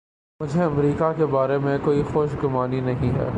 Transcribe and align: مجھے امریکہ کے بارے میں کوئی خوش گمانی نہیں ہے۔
مجھے 0.39 0.63
امریکہ 0.63 1.11
کے 1.17 1.25
بارے 1.25 1.57
میں 1.57 1.77
کوئی 1.83 2.01
خوش 2.13 2.29
گمانی 2.43 2.79
نہیں 2.81 3.11
ہے۔ 3.15 3.29